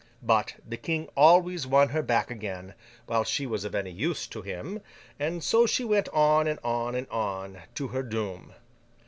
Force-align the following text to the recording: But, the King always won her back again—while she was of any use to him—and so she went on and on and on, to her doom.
But, 0.23 0.55
the 0.67 0.77
King 0.77 1.09
always 1.15 1.67
won 1.67 1.89
her 1.89 2.01
back 2.01 2.31
again—while 2.31 3.23
she 3.23 3.45
was 3.45 3.63
of 3.65 3.75
any 3.75 3.91
use 3.91 4.25
to 4.29 4.41
him—and 4.41 5.43
so 5.43 5.67
she 5.67 5.83
went 5.85 6.09
on 6.09 6.47
and 6.47 6.57
on 6.63 6.95
and 6.95 7.07
on, 7.09 7.61
to 7.75 7.89
her 7.89 8.01
doom. 8.01 8.55